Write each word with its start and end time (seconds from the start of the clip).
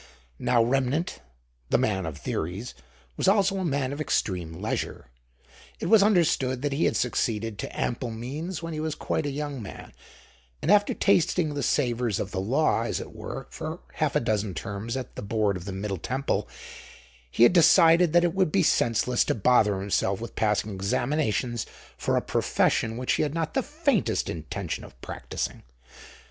Now 0.39 0.63
Remnant, 0.63 1.19
the 1.69 1.77
man 1.77 2.07
of 2.07 2.17
theories, 2.17 2.73
was 3.17 3.27
also 3.27 3.57
a 3.59 3.63
man 3.63 3.93
of 3.93 4.01
extreme 4.01 4.59
leisure. 4.59 5.05
It 5.79 5.89
was 5.89 6.01
understood 6.01 6.63
that 6.63 6.73
he 6.73 6.85
had 6.85 6.95
succeeded 6.95 7.59
to 7.59 7.79
ample 7.79 8.09
means 8.09 8.63
when 8.63 8.73
he 8.73 8.79
was 8.79 8.95
quite 8.95 9.27
a 9.27 9.29
young 9.29 9.61
man, 9.61 9.93
and 10.59 10.71
after 10.71 10.95
tasting 10.95 11.53
the 11.53 11.61
savors 11.61 12.19
of 12.19 12.31
the 12.31 12.39
law, 12.41 12.81
as 12.81 12.99
it 12.99 13.13
were, 13.13 13.45
for 13.51 13.79
half 13.93 14.15
a 14.15 14.19
dozen 14.19 14.55
terms 14.55 14.97
at 14.97 15.15
the 15.15 15.21
board 15.21 15.55
of 15.55 15.65
the 15.65 15.71
Middle 15.71 15.97
Temple, 15.97 16.47
he 17.29 17.43
had 17.43 17.53
decided 17.53 18.11
that 18.13 18.23
it 18.23 18.33
would 18.33 18.51
be 18.51 18.63
senseless 18.63 19.23
to 19.25 19.35
bother 19.35 19.79
himself 19.79 20.19
with 20.19 20.33
passing 20.35 20.73
examinations 20.73 21.67
for 21.95 22.17
a 22.17 22.21
profession 22.23 22.97
which 22.97 23.13
he 23.13 23.21
had 23.21 23.35
not 23.35 23.53
the 23.53 23.61
faintest 23.61 24.31
intention 24.31 24.83
of 24.83 24.99
practising. 25.01 25.61